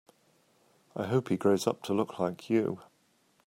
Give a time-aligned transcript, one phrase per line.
[0.95, 2.81] I hope he grows up to look like you.